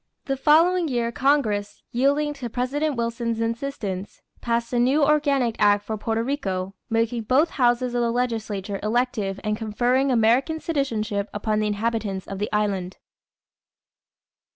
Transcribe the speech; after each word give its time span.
The 0.25 0.35
following 0.35 0.87
year 0.87 1.11
Congress, 1.11 1.83
yielding 1.91 2.33
to 2.33 2.49
President 2.49 2.95
Wilson's 2.95 3.39
insistence, 3.39 4.19
passed 4.41 4.73
a 4.73 4.79
new 4.79 5.03
organic 5.03 5.55
act 5.59 5.85
for 5.85 5.95
Porto 5.95 6.21
Rico, 6.23 6.73
making 6.89 7.25
both 7.25 7.51
houses 7.51 7.93
of 7.93 8.01
the 8.01 8.09
legislature 8.09 8.79
elective 8.81 9.39
and 9.43 9.55
conferring 9.55 10.09
American 10.11 10.59
citizenship 10.59 11.29
upon 11.35 11.59
the 11.59 11.67
inhabitants 11.67 12.25
of 12.27 12.39
the 12.39 12.51
island. 12.51 12.97